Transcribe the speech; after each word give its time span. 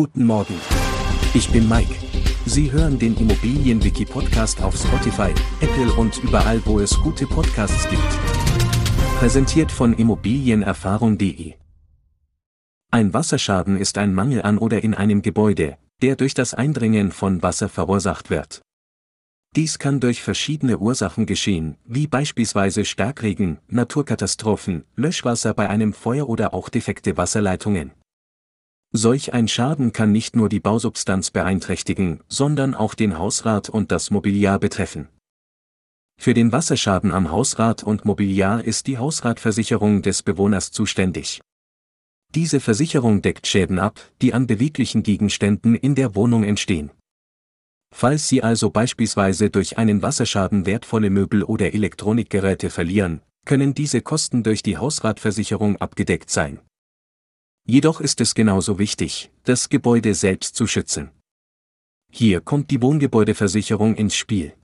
Guten 0.00 0.26
Morgen. 0.26 0.54
Ich 1.34 1.50
bin 1.50 1.68
Mike. 1.68 1.92
Sie 2.46 2.70
hören 2.70 3.00
den 3.00 3.16
Immobilienwiki-Podcast 3.16 4.62
auf 4.62 4.76
Spotify, 4.76 5.34
Apple 5.60 5.92
und 5.94 6.18
überall, 6.18 6.64
wo 6.66 6.78
es 6.78 6.96
gute 7.00 7.26
Podcasts 7.26 7.88
gibt. 7.90 8.00
Präsentiert 9.18 9.72
von 9.72 9.92
Immobilienerfahrung.de. 9.92 11.54
Ein 12.92 13.12
Wasserschaden 13.12 13.76
ist 13.76 13.98
ein 13.98 14.14
Mangel 14.14 14.42
an 14.42 14.58
oder 14.58 14.84
in 14.84 14.94
einem 14.94 15.20
Gebäude, 15.20 15.78
der 16.00 16.14
durch 16.14 16.32
das 16.32 16.54
Eindringen 16.54 17.10
von 17.10 17.42
Wasser 17.42 17.68
verursacht 17.68 18.30
wird. 18.30 18.62
Dies 19.56 19.80
kann 19.80 19.98
durch 19.98 20.22
verschiedene 20.22 20.78
Ursachen 20.78 21.26
geschehen, 21.26 21.76
wie 21.84 22.06
beispielsweise 22.06 22.84
Starkregen, 22.84 23.58
Naturkatastrophen, 23.66 24.84
Löschwasser 24.94 25.54
bei 25.54 25.68
einem 25.68 25.92
Feuer 25.92 26.28
oder 26.28 26.54
auch 26.54 26.68
defekte 26.68 27.16
Wasserleitungen. 27.16 27.90
Solch 28.92 29.34
ein 29.34 29.48
Schaden 29.48 29.92
kann 29.92 30.12
nicht 30.12 30.34
nur 30.34 30.48
die 30.48 30.60
Bausubstanz 30.60 31.30
beeinträchtigen, 31.30 32.20
sondern 32.28 32.74
auch 32.74 32.94
den 32.94 33.18
Hausrat 33.18 33.68
und 33.68 33.92
das 33.92 34.10
Mobiliar 34.10 34.58
betreffen. 34.58 35.08
Für 36.18 36.32
den 36.32 36.52
Wasserschaden 36.52 37.12
am 37.12 37.30
Hausrat 37.30 37.82
und 37.82 38.06
Mobiliar 38.06 38.64
ist 38.64 38.86
die 38.86 38.96
Hausratversicherung 38.96 40.00
des 40.00 40.22
Bewohners 40.22 40.72
zuständig. 40.72 41.40
Diese 42.34 42.60
Versicherung 42.60 43.22
deckt 43.22 43.46
Schäden 43.46 43.78
ab, 43.78 44.00
die 44.20 44.32
an 44.34 44.46
beweglichen 44.46 45.02
Gegenständen 45.02 45.74
in 45.74 45.94
der 45.94 46.14
Wohnung 46.14 46.42
entstehen. 46.42 46.90
Falls 47.94 48.28
Sie 48.28 48.42
also 48.42 48.70
beispielsweise 48.70 49.50
durch 49.50 49.78
einen 49.78 50.02
Wasserschaden 50.02 50.66
wertvolle 50.66 51.10
Möbel 51.10 51.42
oder 51.42 51.72
Elektronikgeräte 51.72 52.68
verlieren, 52.68 53.22
können 53.46 53.74
diese 53.74 54.02
Kosten 54.02 54.42
durch 54.42 54.62
die 54.62 54.76
Hausratversicherung 54.76 55.76
abgedeckt 55.76 56.30
sein. 56.30 56.60
Jedoch 57.70 58.00
ist 58.00 58.22
es 58.22 58.34
genauso 58.34 58.78
wichtig, 58.78 59.30
das 59.44 59.68
Gebäude 59.68 60.14
selbst 60.14 60.54
zu 60.56 60.66
schützen. 60.66 61.10
Hier 62.10 62.40
kommt 62.40 62.70
die 62.70 62.80
Wohngebäudeversicherung 62.80 63.94
ins 63.94 64.16
Spiel. 64.16 64.54